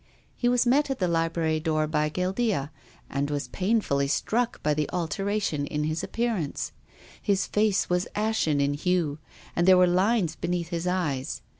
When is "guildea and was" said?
2.09-3.49